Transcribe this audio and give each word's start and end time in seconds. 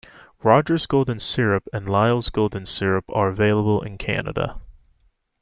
Rogers 0.41 0.87
Golden 0.87 1.19
Syrup 1.19 1.67
and 1.71 1.87
Lyle's 1.87 2.31
golden 2.31 2.65
syrup 2.65 3.05
are 3.09 3.29
available 3.29 3.83
in 3.83 3.99
Canada. 3.99 4.59